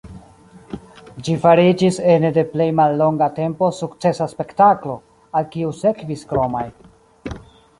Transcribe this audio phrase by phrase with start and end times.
[1.25, 4.97] Ĝi fariĝis ene de plej mallonga tempo sukcesa spektaklo,
[5.41, 6.65] al kiu sekvis kromaj.